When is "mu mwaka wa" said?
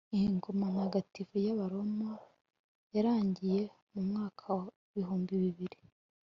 3.91-4.65